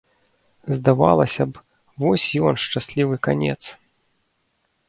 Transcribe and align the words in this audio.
Здавалася 0.77 1.43
б, 1.51 1.63
вось 2.05 2.27
ён 2.49 2.55
шчаслівы 2.65 3.15
канец. 3.29 3.59